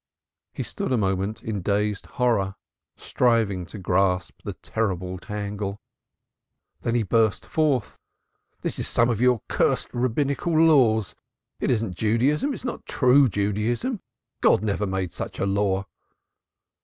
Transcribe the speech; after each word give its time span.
He 0.51 0.63
stood 0.63 0.91
a 0.91 0.97
moment 0.97 1.43
in 1.43 1.61
dazed 1.61 2.07
horror, 2.17 2.55
striving 2.97 3.67
to 3.67 3.77
grasp 3.77 4.41
the 4.43 4.55
terrible 4.55 5.19
tangle. 5.19 5.79
Then 6.81 6.95
he 6.95 7.03
burst 7.03 7.45
forth. 7.45 7.99
"This 8.61 8.79
is 8.79 8.87
some 8.87 9.09
of 9.11 9.21
your 9.21 9.43
cursed 9.47 9.93
Rabbinical 9.93 10.59
laws, 10.59 11.13
it 11.59 11.69
is 11.69 11.83
not 11.83 11.93
Judaism, 11.93 12.49
it 12.51 12.55
is 12.55 12.65
not 12.65 12.87
true 12.87 13.27
Judaism. 13.27 14.01
God 14.41 14.63
never 14.63 14.87
made 14.87 14.99
any 15.01 15.09
such 15.09 15.39
law." 15.39 15.85